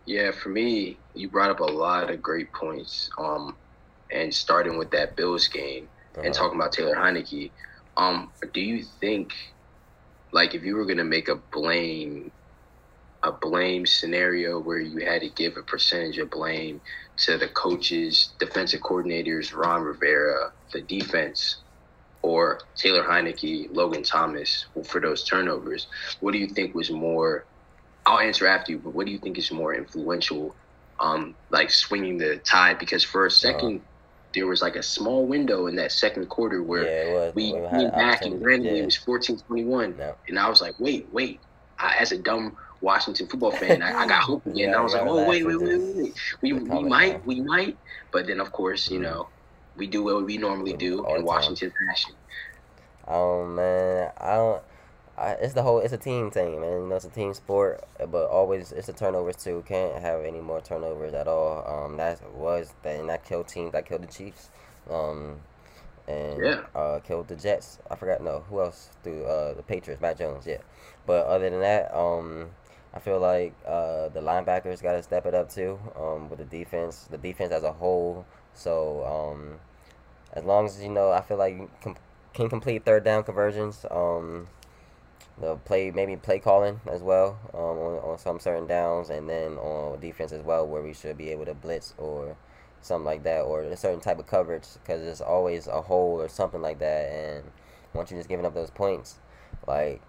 [0.07, 3.11] Yeah, for me, you brought up a lot of great points.
[3.19, 3.55] Um,
[4.11, 6.23] and starting with that Bills game uh-huh.
[6.25, 7.51] and talking about Taylor Heinicke,
[7.97, 9.35] um, do you think,
[10.33, 12.33] like, if you were gonna make a blame
[13.23, 16.81] a blame scenario where you had to give a percentage of blame
[17.19, 21.57] to the coaches, defensive coordinators, Ron Rivera, the defense,
[22.23, 25.87] or Taylor Heinicke, Logan Thomas for those turnovers,
[26.21, 27.45] what do you think was more?
[28.07, 30.55] I'll answer after you, but what do you think is more influential,
[30.99, 32.79] um, like swinging the tide?
[32.79, 33.85] Because for a second, uh,
[34.35, 38.25] there was like a small window in that second quarter where yeah, we came back
[38.25, 38.83] and randomly yeah.
[38.83, 39.97] it was 14 21.
[39.99, 40.13] Yeah.
[40.29, 41.41] And I was like, wait, wait.
[41.79, 43.83] I, as a dumb Washington football fan.
[43.83, 44.71] I, I got hope again.
[44.71, 46.15] yeah, I was like, oh wait, wait, wait, wait.
[46.43, 47.77] We we might, we might,
[48.11, 49.05] but then of course, you mm-hmm.
[49.05, 49.29] know,
[49.77, 52.13] we do what we normally do in Washington fashion.
[53.07, 54.63] Oh man, I don't.
[55.19, 55.81] I, it's the whole.
[55.81, 56.83] It's a team thing, man.
[56.83, 59.65] You know, it's a team sport, but always it's the turnovers too.
[59.67, 61.65] Can't have any more turnovers at all.
[61.67, 63.73] Um, that was that and that killed teams.
[63.73, 64.51] That killed the Chiefs.
[64.89, 65.37] Um,
[66.09, 66.61] and yeah.
[66.75, 67.79] uh, killed the Jets.
[67.91, 68.23] I forgot.
[68.23, 68.91] No, who else?
[69.03, 70.47] Through uh, the Patriots, Mac Jones.
[70.47, 70.59] Yeah,
[71.07, 72.51] but other than that, um,
[72.93, 76.45] I feel like uh, the linebackers got to step it up too um, with the
[76.45, 78.27] defense, the defense as a whole.
[78.55, 79.61] So um,
[80.33, 81.97] as long as you know, I feel like you com-
[82.35, 83.87] can complete third down conversions.
[83.91, 84.49] Um,
[85.39, 89.53] the play maybe play calling as well um, on, on some certain downs, and then
[89.57, 92.37] on defense as well, where we should be able to blitz or
[92.83, 96.29] something like that, or a certain type of coverage, because there's always a hole or
[96.29, 97.11] something like that.
[97.11, 97.45] And
[97.95, 99.19] once you're just giving up those points,
[99.67, 100.03] like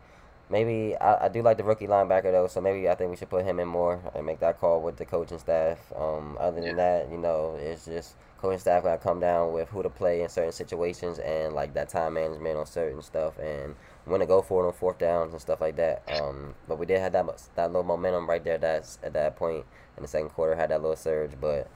[0.52, 3.30] maybe I, I do like the rookie linebacker though, so maybe I think we should
[3.30, 5.80] put him in more and make that call with the coaching staff.
[5.96, 9.82] Um, other than that, you know, it's just coaching staff gotta come down with who
[9.84, 14.20] to play in certain situations and like that time management on certain stuff and when
[14.20, 16.04] to go for it on fourth downs and stuff like that.
[16.22, 18.58] Um, but we did have that that little momentum right there.
[18.58, 19.66] That's at that point
[19.98, 21.70] in the second quarter had that little surge, but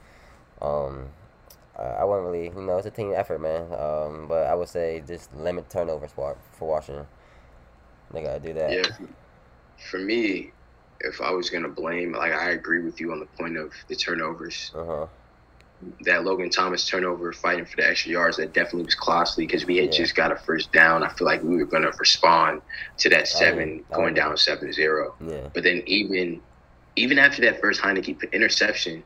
[0.60, 1.06] um,
[1.78, 3.72] I wasn't really, you know, it's a team effort, man.
[3.72, 7.06] Um, but I would say just limit turnovers for for Washington.
[8.12, 8.72] They gotta do that.
[8.72, 9.06] Yeah.
[9.90, 10.52] For me,
[11.00, 13.96] if I was gonna blame, like I agree with you on the point of the
[13.96, 14.72] turnovers.
[14.74, 15.06] Uh huh.
[16.02, 19.76] That Logan Thomas turnover, fighting for the extra yards, that definitely was costly because we
[19.76, 19.98] had yeah.
[19.98, 21.02] just got a first down.
[21.02, 22.62] I feel like we were gonna respond
[22.98, 25.12] to that seven, going down 7-0.
[25.20, 25.48] Yeah.
[25.52, 26.40] But then even,
[26.96, 29.04] even after that first Heinicke interception,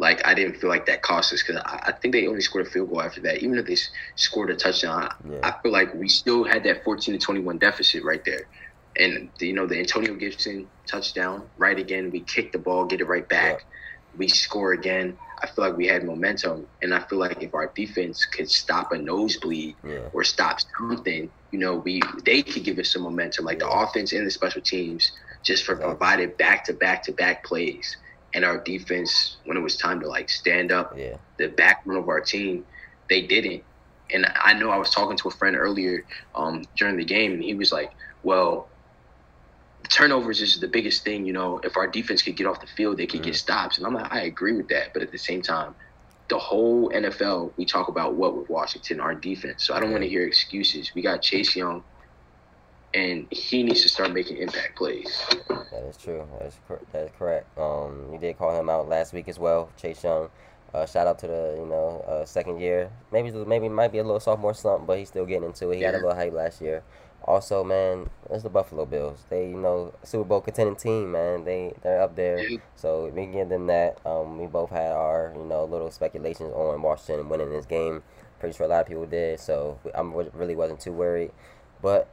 [0.00, 2.66] like I didn't feel like that cost us because I, I, think they only scored
[2.66, 3.42] a field goal after that.
[3.42, 3.76] Even if they
[4.16, 5.38] scored a touchdown, yeah.
[5.42, 8.48] I feel like we still had that 14 to 21 deficit right there.
[8.96, 13.02] And the, you know the Antonio Gibson touchdown, right again, we kick the ball, get
[13.02, 14.16] it right back, yeah.
[14.16, 15.18] we score again.
[15.42, 18.92] I feel like we had momentum, and I feel like if our defense could stop
[18.92, 20.00] a nosebleed yeah.
[20.12, 23.44] or stop something, you know, we they could give us some momentum.
[23.44, 27.44] Like the offense and the special teams just for provided back to back to back
[27.44, 27.96] plays
[28.34, 31.16] and our defense when it was time to like stand up, Yeah.
[31.38, 32.64] the backbone of our team,
[33.08, 33.64] they didn't.
[34.12, 37.42] And I know I was talking to a friend earlier um, during the game, and
[37.42, 37.92] he was like,
[38.24, 38.68] "Well,
[39.88, 41.24] turnovers is the biggest thing.
[41.24, 43.86] You know, if our defense could get off the field, they could get stops." And
[43.86, 45.74] I'm like, I agree with that, but at the same time,
[46.28, 49.64] the whole NFL, we talk about what with Washington, our defense.
[49.64, 50.92] So I don't want to hear excuses.
[50.94, 51.84] We got Chase Young,
[52.94, 55.24] and he needs to start making impact plays.
[55.48, 56.26] That is true.
[56.38, 57.58] That is, cor- that is correct.
[57.58, 60.28] Um, you did call him out last week as well, Chase Young.
[60.72, 62.90] Uh, shout out to the you know uh, second year.
[63.12, 65.76] Maybe maybe might be a little sophomore slump, but he's still getting into it.
[65.76, 66.82] He had a little hype last year.
[67.24, 69.24] Also, man, it's the Buffalo Bills.
[69.28, 71.44] They you know Super Bowl contending team, man.
[71.44, 72.38] They they're up there.
[72.38, 72.58] Yeah.
[72.76, 73.98] So we can give them that.
[74.06, 78.02] Um, we both had our you know little speculations on Washington winning this game.
[78.38, 79.40] Pretty sure a lot of people did.
[79.40, 81.32] So I really wasn't too worried.
[81.82, 82.08] But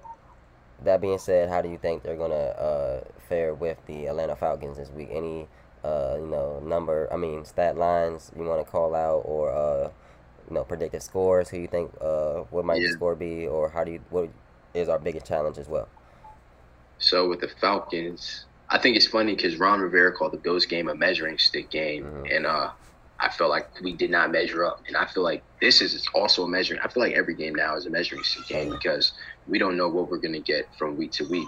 [0.83, 4.77] that being said, how do you think they're gonna uh, fare with the Atlanta Falcons
[4.77, 5.09] this week?
[5.11, 5.47] Any
[5.83, 7.07] uh, you know number?
[7.11, 9.89] I mean, stat lines you want to call out, or uh,
[10.49, 11.49] you know predicted scores?
[11.49, 11.91] Who you think?
[12.01, 14.01] Uh, what might the score be, or how do you?
[14.09, 14.29] What
[14.73, 15.87] is our biggest challenge as well?
[16.99, 20.89] So with the Falcons, I think it's funny because Ron Rivera called the Bills game
[20.89, 22.35] a measuring stick game, Mhm.
[22.35, 22.71] and uh,
[23.19, 26.43] I felt like we did not measure up, and I feel like this is also
[26.43, 26.79] a measuring.
[26.81, 29.11] I feel like every game now is a measuring stick game because
[29.47, 31.47] we don't know what we're gonna get from week to week.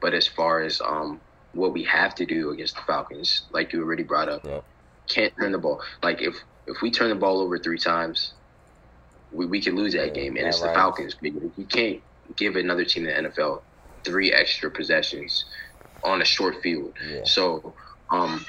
[0.00, 3.82] But as far as um, what we have to do against the Falcons, like you
[3.82, 4.60] already brought up, Yeah.
[5.08, 5.82] can't turn the ball.
[6.02, 6.36] Like if
[6.66, 8.34] if we turn the ball over three times,
[9.30, 11.16] we, we can lose that Yeah, game, and it's the Falcons.
[11.22, 12.02] You can't
[12.36, 13.62] give another team in the NFL
[14.04, 15.44] three extra possessions
[16.04, 16.94] on a short field.
[17.06, 17.22] Yeah.
[17.24, 17.74] So,
[18.10, 18.44] um,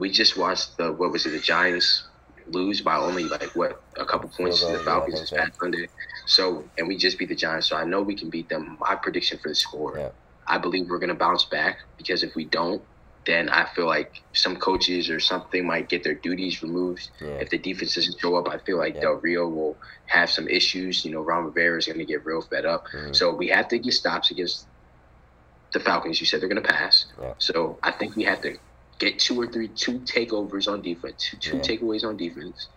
[0.00, 1.30] we just watched the what was it?
[1.30, 2.04] The Giants
[2.48, 5.86] lose by only like what a couple points to the Falcons this past Sunday.
[6.26, 7.68] So, and we just beat the Giants.
[7.68, 8.76] So I know we can beat them.
[8.80, 10.08] My prediction for the score, Yeah.
[10.48, 12.82] I believe we're gonna bounce back because if we don't,
[13.26, 17.10] then I feel like some coaches or something might get their duties removed.
[17.20, 17.28] Yeah.
[17.44, 19.02] If the defense doesn't show up, I feel like Yeah.
[19.02, 21.04] Del Rio will have some issues.
[21.04, 22.88] You know, Ron Rivera is going to get real fed up.
[22.88, 23.14] Mhm.
[23.14, 24.66] So we have to get stops against
[25.72, 26.18] the Falcons.
[26.18, 27.04] You said they're going to pass.
[27.20, 27.34] Yeah.
[27.38, 28.56] So I think we have to
[29.00, 31.62] get two or three, two takeovers on defense, two, Yeah.
[31.62, 32.70] takeaways on defense.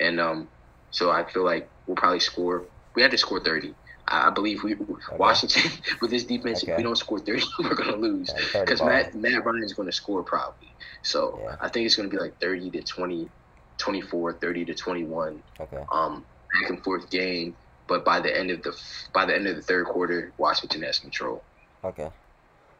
[0.00, 0.50] And um,
[0.90, 2.68] so I feel like we'll probably score.
[2.96, 3.74] We had to score 30.
[4.08, 4.76] I I believe we
[5.18, 5.70] Washington
[6.02, 6.62] with this defense.
[6.62, 8.34] If we don't score 30, we're going to lose
[8.64, 8.82] because.
[8.82, 10.76] Matt Matt Ryan is going to score probably.
[11.04, 11.56] So Yeah.
[11.60, 13.30] I think it's going to be like 30 to 20,
[13.78, 15.84] 24, 30 to 21 Okay.
[15.92, 17.56] um, back and forth game.
[17.88, 18.76] But by the end of the
[19.12, 21.44] by the end of the third quarter, Washington has control.
[21.84, 22.10] Okay.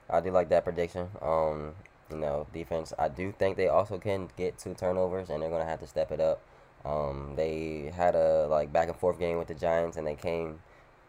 [0.08, 1.08] I do like that prediction.
[1.22, 1.74] Um,
[2.10, 2.92] you know, defense.
[2.98, 6.10] I do think they also can get two turnovers, and they're gonna have to step
[6.12, 6.40] it up.
[6.84, 10.60] Um, they had a like back and forth game with the Giants, and they came.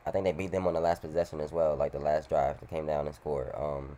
[0.06, 2.60] I think they beat them on the last possession as well, like the last drive.
[2.60, 3.52] They came down and scored.
[3.56, 3.98] Um,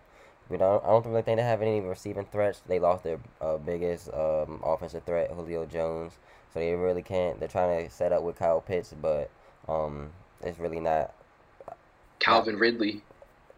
[0.50, 0.84] we don't.
[0.84, 2.62] I don't really think they have any receiving threats.
[2.68, 6.14] They lost their uh, biggest um, offensive threat, Julio Jones.
[6.54, 7.40] So they really can't.
[7.40, 9.32] They're trying to set up with Kyle Pitts, but
[9.68, 10.12] um,
[10.42, 11.14] it's really not
[12.20, 13.02] Calvin Ridley,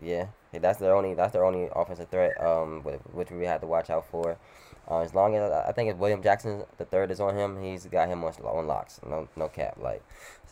[0.01, 2.81] yeah, that's their only that's their only offensive threat, um,
[3.13, 4.37] which we have to watch out for.
[4.89, 7.85] Uh, as long as I think if William Jackson the third is on him, he's
[7.87, 8.99] got him on, on locks.
[9.07, 10.03] No no cap, like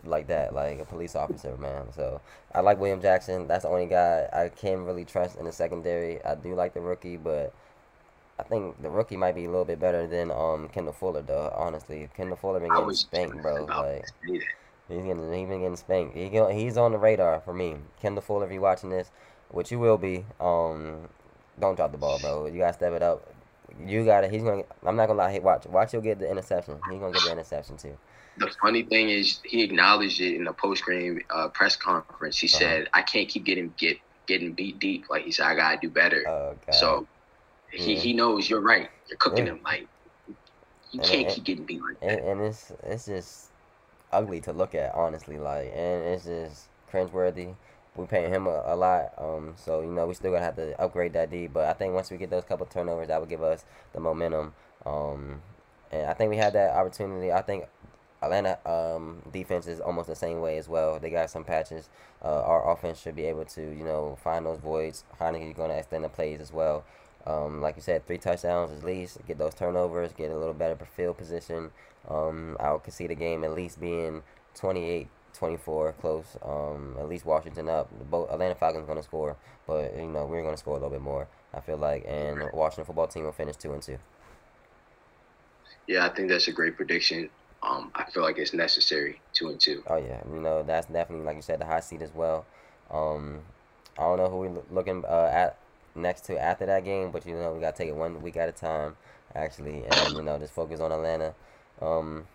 [0.06, 1.92] like that, like a police officer, man.
[1.94, 2.20] So
[2.54, 3.48] I like William Jackson.
[3.48, 6.24] That's the only guy I can really trust in the secondary.
[6.24, 7.54] I do like the rookie, but
[8.40, 11.54] I think the rookie might be a little bit better than um Kendall Fuller, though.
[11.56, 13.66] Honestly, Kendall Fuller been getting spanked, bro.
[13.66, 14.06] Like.
[14.90, 16.16] He's getting he's been getting spanked.
[16.16, 17.78] He he's on the radar for me.
[18.02, 19.12] Kendall Fuller, if you're watching this,
[19.50, 21.08] which you will be, um,
[21.60, 22.48] don't drop the ball, bro.
[22.48, 23.34] You gotta step it up.
[23.86, 24.28] You gotta.
[24.28, 24.64] He's gonna.
[24.86, 25.32] I'm not gonna lie.
[25.32, 25.66] Hey, watch.
[25.66, 25.92] Watch.
[25.92, 26.80] He'll get the interception.
[26.90, 27.98] He's gonna get the interception too.
[28.38, 32.38] The funny thing is, he acknowledged it in the post game uh, press conference.
[32.40, 32.58] He Uh-huh.
[32.60, 35.90] said, "I can't keep getting get getting beat deep." Like he said, "I gotta do
[35.90, 37.08] better." Oh so
[37.72, 38.00] he Yeah.
[38.00, 38.90] he knows you're right.
[39.08, 39.54] You're cooking Yeah.
[39.54, 39.88] him like
[40.92, 43.50] you And- can't and- keep getting beat like and, and it's it's just
[44.14, 45.38] ugly to look at, honestly.
[45.38, 47.56] Like, and it's just cringeworthy.
[47.96, 49.54] We paying him a, a lot, um.
[49.58, 51.48] So you know, we still gonna have to upgrade that D.
[51.48, 54.54] But I think once we get those couple turnovers, that would give us the momentum.
[54.86, 55.42] Um,
[55.92, 57.32] and I think we had that opportunity.
[57.32, 57.66] I think
[58.22, 61.00] Atlanta um defense is almost the same way as well.
[61.00, 61.90] They got some patches.
[62.24, 65.04] Uh, our offense should be able to you know find those voids.
[65.20, 66.84] Heinicke's gonna extend the plays as well.
[67.26, 69.20] Um, like you said, three touchdowns at least.
[69.28, 70.12] Get those turnovers.
[70.14, 71.72] Get a little better field position.
[72.10, 74.24] Um, I could see the game at least being
[74.56, 76.38] 28 24 close.
[76.44, 77.90] Um, at least Washington up.
[78.10, 79.36] Both Atlanta Falcons going to score,
[79.68, 81.28] but you know we're going to score a little bit more.
[81.54, 83.98] I feel like, and Washington football team will finish two and two.
[85.88, 87.30] Yeah, I think that's a great prediction.
[87.62, 89.84] Um, I feel like it's necessary two and two.
[89.88, 92.46] Oh yeah, you know that's definitely like you said the hot seat as well.
[92.92, 93.40] Um,
[93.98, 95.58] I don't know who we loo- looking uh, at
[95.96, 98.50] next to after that game, but you know we gotta take it one week at
[98.50, 98.96] a time,
[99.36, 101.34] actually, and you know just focus on Atlanta.
[101.82, 102.26] Um,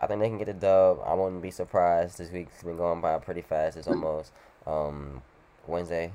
[0.00, 1.00] I think they can get a dub.
[1.04, 2.18] I wouldn't be surprised.
[2.18, 3.76] This week's been going by pretty fast.
[3.76, 4.32] It's almost
[4.66, 5.22] um,
[5.66, 6.12] Wednesday,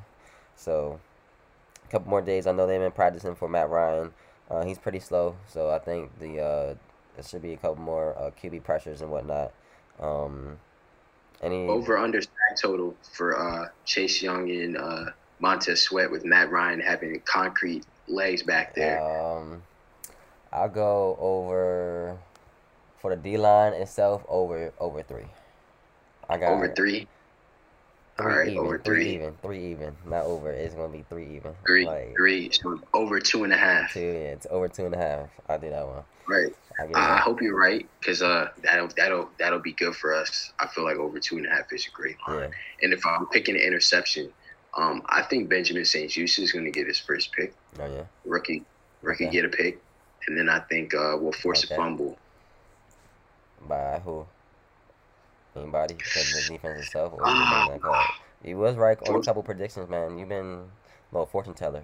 [0.55, 0.99] so
[1.87, 2.47] a couple more days.
[2.47, 4.13] I know they've been practicing for Matt Ryan.
[4.49, 6.75] Uh, he's pretty slow, so I think the uh,
[7.15, 9.51] there should be a couple more uh, QB pressures and whatnot.
[9.99, 10.57] Um,
[11.41, 12.21] any Over under
[12.57, 15.05] total for uh, Chase Young and uh,
[15.39, 19.01] Montez Sweat with Matt Ryan having concrete legs back there.
[19.01, 19.61] Um,
[20.51, 22.17] I'll go over
[22.99, 25.27] for the D line itself over over three.
[26.29, 27.07] I got over three.
[28.17, 29.15] All three right, even, over three three.
[29.15, 30.51] even, three even, not over.
[30.51, 31.53] It's gonna be three even.
[31.65, 32.51] Three, like, three.
[32.51, 33.93] So over two and a half.
[33.93, 34.01] two.
[34.01, 35.29] Yeah, it's over two and a half.
[35.47, 36.03] I do that one.
[36.27, 36.53] Right.
[36.79, 40.53] I I, hope you're right because uh, that'll that'll that'll be good for us.
[40.59, 42.39] I feel like over two and a half is a great line.
[42.39, 42.49] Yeah.
[42.83, 44.31] And if I'm picking an interception,
[44.77, 47.53] um, I think Benjamin St-Juste is going to get his first pick.
[47.79, 48.03] Oh yeah.
[48.25, 48.63] Rookie,
[49.01, 49.33] rookie Okay.
[49.33, 49.79] get a pick,
[50.27, 51.75] and then I think uh, we'll force Okay.
[51.75, 52.17] a fumble.
[53.67, 54.25] By who?
[55.55, 55.95] Anybody?
[55.95, 57.77] Because the defense itself, or you Ah.
[57.81, 58.47] that?
[58.47, 60.17] You was right on a couple predictions, man.
[60.17, 61.83] You've been a little fortune teller.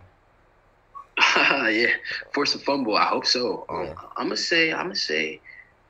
[1.38, 1.88] yeah,
[2.34, 2.96] force a fumble.
[2.96, 3.66] I hope so.
[3.70, 3.94] Um, Yeah.
[4.18, 5.42] I'm gonna say, I'm gonna say,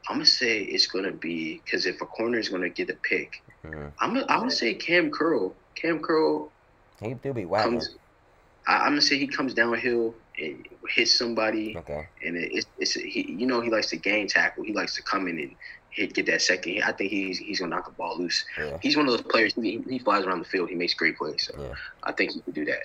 [0.09, 3.33] I'm gonna say it's gonna be because if a corner is gonna get a pick,
[3.61, 5.55] hmm I'm gonna, I'm gonna say Kam Curl.
[5.75, 6.51] Kam Curl
[7.01, 7.45] He do be.
[8.67, 12.07] I, I'm gonna say he comes downhill and hits somebody, Okay.
[12.25, 13.35] and it, it's it's he.
[13.37, 14.63] You know he likes to gain tackle.
[14.63, 15.51] He likes to come in and
[15.91, 16.81] hit, get that second.
[16.83, 18.43] I think he's he's gonna knock the ball loose.
[18.57, 18.77] Yeah.
[18.81, 19.53] He's one of those players.
[19.53, 20.69] He, he flies around the field.
[20.69, 21.49] He makes great plays.
[21.53, 21.73] So Yeah.
[22.03, 22.79] I think he can do that.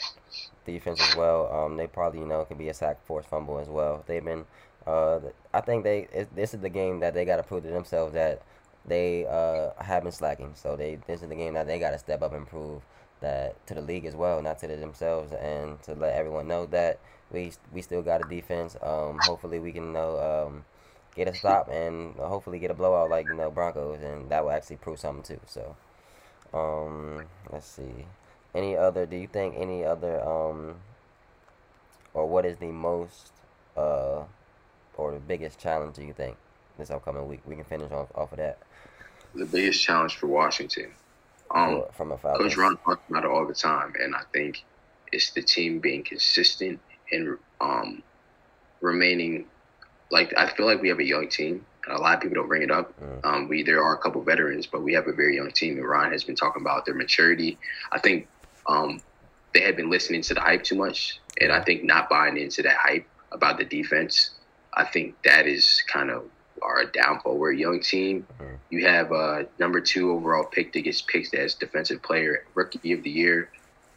[0.66, 1.50] defense as well.
[1.52, 4.04] Um, they probably you know can be a sack force fumble as well.
[4.06, 4.44] They've been,
[4.86, 5.20] uh,
[5.54, 8.12] I think they it, this is the game that they got to prove to themselves
[8.12, 8.42] that
[8.84, 10.52] they uh have been slacking.
[10.54, 12.82] So they this is the game that they got to step up and prove
[13.20, 16.66] that to the league as well, not to the, themselves, and to let everyone know
[16.66, 16.98] that
[17.30, 18.76] we we still got a defense.
[18.82, 20.64] Um, hopefully we can know um
[21.14, 24.52] get a stop and hopefully get a blowout like you know Broncos, and that will
[24.52, 25.40] actually prove something too.
[25.46, 25.76] So,
[26.54, 28.06] um, let's see.
[28.54, 29.06] Any other?
[29.06, 30.20] Do you think any other?
[30.22, 30.76] Um,
[32.14, 33.32] or what is the most
[33.76, 34.24] uh,
[34.96, 35.96] or the biggest challenge?
[35.96, 36.36] Do you think
[36.78, 37.40] this upcoming week?
[37.46, 38.58] We can finish off off of that.
[39.34, 40.94] The biggest challenge for Washington.
[41.52, 42.54] Um, from a Falcons.
[42.54, 44.64] Coach Ron talks about it all the time, and I think
[45.12, 46.78] it's the team being consistent
[47.10, 48.02] and um,
[48.80, 49.46] remaining.
[50.10, 52.48] Like I feel like we have a young team, and a lot of people don't
[52.48, 52.92] bring it up.
[53.00, 53.24] Mm.
[53.24, 55.88] Um, we there are a couple veterans, but we have a very young team, and
[55.88, 57.58] Ron has been talking about their maturity.
[57.90, 58.28] I think
[58.66, 59.00] um,
[59.52, 62.62] they had been listening to the hype too much, and I think not buying into
[62.62, 64.30] that hype about the defense.
[64.74, 66.24] I think that is kind of
[66.62, 67.38] our downfall.
[67.38, 68.26] We're a young team.
[68.40, 68.58] Mhm.
[68.70, 73.02] You have a number two overall pick that gets picked as defensive player, rookie of
[73.02, 73.50] the year,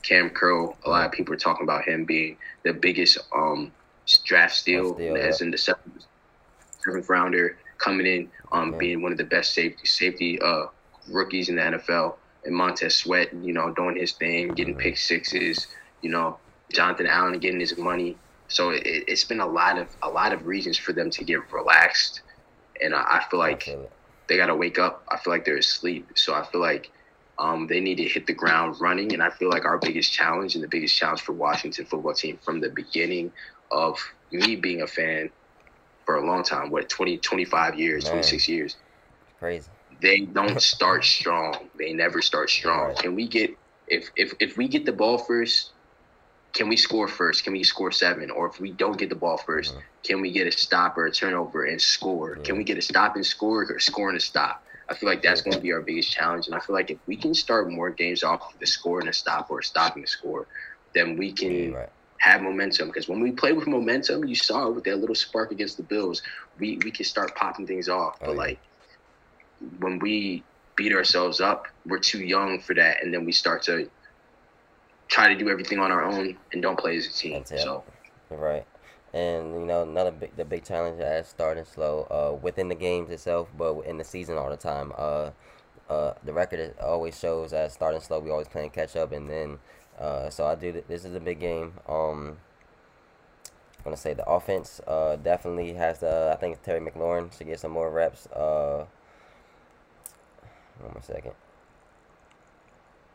[0.03, 0.77] Kam Curl.
[0.85, 3.71] A lot of people are talking about him being the biggest um,
[4.25, 6.05] draft steal, steal, as in the seventh,
[6.85, 8.77] seventh rounder coming in, um, Yeah.
[8.77, 10.65] being one of the best safety safety uh,
[11.09, 12.17] rookies in the NFL.
[12.45, 14.79] And Montez Sweat, you know, doing his thing, getting Mhm.
[14.79, 15.67] pick sixes.
[16.01, 16.37] You know,
[16.73, 18.17] Jonathan Allen getting his money.
[18.49, 21.51] So it, it's been a lot of a lot of reasons for them to get
[21.51, 22.21] relaxed,
[22.83, 23.89] and I, I feel I like feel
[24.27, 25.03] they got to wake up.
[25.09, 26.11] I feel like they're asleep.
[26.15, 26.91] So I feel like
[27.39, 29.13] um, they need to hit the ground running.
[29.13, 32.39] And I feel like our biggest challenge and the biggest challenge for Washington football team
[32.43, 33.31] from the beginning
[33.71, 33.99] of
[34.31, 35.29] me being a fan
[36.05, 38.13] for a long time, what, 20, 25 years, Man.
[38.13, 38.75] 26 years,
[39.39, 39.69] Crazy.
[40.01, 41.69] they don't start strong.
[41.77, 42.89] They never start strong.
[42.89, 42.97] Right.
[42.97, 43.51] Can we get,
[43.87, 45.72] if, if, if we get the ball first,
[46.53, 47.43] can we score first?
[47.43, 48.29] Can we score seven?
[48.29, 49.83] Or if we don't get the ball 1st Mhm.
[50.03, 52.35] can we get a stop or a turnover and score?
[52.37, 54.61] Can we get a stop and score or score and a stop?
[54.89, 56.47] I feel like that's going to be our biggest challenge.
[56.47, 59.07] And I feel like if we can start more games off with a score and
[59.07, 60.47] a stop or a stop and a score,
[60.93, 61.89] then we can right.
[62.19, 62.89] have momentum.
[62.89, 65.83] Because when we play with momentum, you saw it with that little spark against the
[65.83, 66.21] Bills,
[66.59, 68.17] we, we can start popping things off.
[68.21, 68.37] Oh, but yeah.
[68.37, 68.59] like
[69.79, 70.43] when we
[70.75, 73.01] beat ourselves up, we're too young for that.
[73.01, 73.89] And then we start to
[75.07, 77.43] try to do everything on our own and don't play as a team.
[77.45, 77.83] So
[78.29, 78.65] right.
[79.13, 83.09] And you know another big the big challenge as starting slow uh, within the games
[83.11, 84.91] itself, but in the season all the time.
[84.97, 85.31] Uh,
[85.89, 89.59] uh, the record always shows that starting slow, we always playing catch up, and then
[89.99, 90.71] uh, so I do.
[90.71, 91.73] th- This is a big game.
[91.87, 92.37] Um,
[93.77, 96.31] I'm gonna say the offense uh, definitely has the.
[96.33, 98.27] I think Terry McLaurin should get some more reps.
[98.27, 98.85] Uh,
[100.79, 101.33] one more second.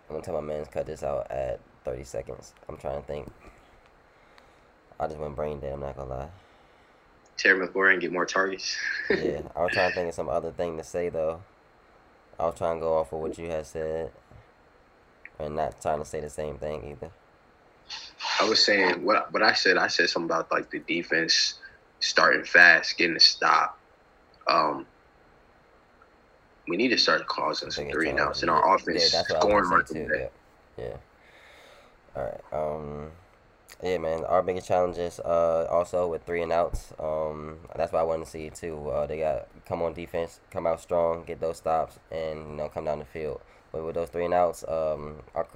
[0.08, 2.52] I'm gonna tell my man to cut this out at 30 seconds.
[2.68, 3.30] I'm trying to think.
[5.00, 5.72] I just went brain dead.
[5.72, 6.28] I'm not gonna lie.
[7.38, 8.76] Terry McLaurin get more targets.
[9.10, 11.40] Yeah, I was trying to think of some other thing to say though.
[12.38, 14.10] I was trying to go off of what you had said,
[15.38, 17.10] and not trying to say the same thing either.
[18.40, 19.78] I was saying what what I said.
[19.78, 21.54] I said something about like the defense
[22.00, 23.78] starting fast, getting a stop.
[24.46, 24.84] Um,
[26.68, 29.38] we need to start causing some three and outs in our offense, Yeah, that's what
[29.38, 30.08] I scoring right gonna say away.
[30.08, 30.82] too.
[30.82, 30.84] Yeah.
[30.84, 30.96] Yeah.
[32.18, 32.52] All right.
[32.52, 33.10] Um.
[33.82, 34.24] Yeah, man.
[34.24, 36.92] Our biggest challenges, uh, also with three and outs.
[36.98, 38.90] Um, that's what I wanted to see too.
[38.90, 42.68] Uh, they got come on defense, come out strong, get those stops, and you know
[42.68, 43.40] come down the field.
[43.72, 45.46] But with those three and outs, um, our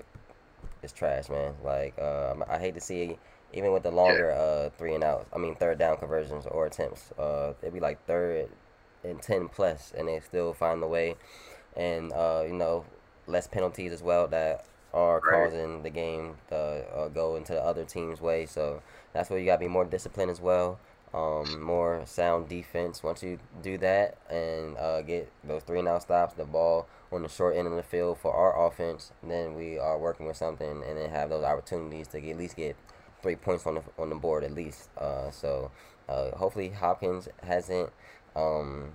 [0.83, 1.55] it's trash, man.
[1.65, 3.19] Like, uh, I hate to see
[3.55, 5.27] even with the longer uh three and outs.
[5.35, 7.13] I mean third down conversions or attempts.
[7.19, 8.51] Uh, it'd be like third
[9.05, 11.17] and ten plus, and they still find the way,
[11.77, 12.85] and uh, you know
[13.27, 15.45] less penalties as well that are Right.
[15.45, 18.47] causing the game to uh, go into the other team's way.
[18.47, 20.79] So that's where you gotta be more disciplined as well.
[21.15, 23.03] Um, more sound defense.
[23.03, 27.23] Once you do that and uh, get those three and out stops, the ball on
[27.23, 30.83] the short end of the field for our offense, then we are working with something,
[30.83, 32.77] and then have those opportunities to get, at least get
[33.23, 34.89] three points on the on the board at least.
[34.99, 35.71] Uh, so
[36.09, 37.91] uh, hopefully Hopkins hasn't
[38.35, 38.93] um,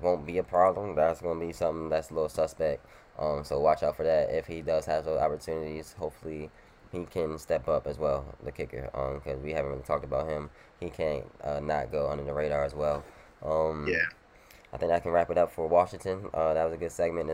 [0.00, 0.94] won't be a problem.
[0.94, 2.84] That's gonna be something that's a little suspect.
[3.18, 4.30] Um, so watch out for that.
[4.30, 6.50] If he does have those opportunities, hopefully
[6.92, 8.90] he can step up as well, the kicker.
[8.94, 10.50] Um, because we haven't really talked about him.
[10.80, 13.04] He can't uh, not go under the radar as well.
[13.44, 14.04] Um, Yeah.
[14.72, 16.26] I think I can wrap it up for Washington.
[16.32, 17.28] Uh, that was a good segment.